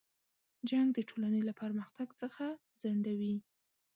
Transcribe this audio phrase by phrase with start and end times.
[0.69, 2.45] جنګ د ټولنې له پرمختګ څخه
[2.81, 3.35] ځنډوي.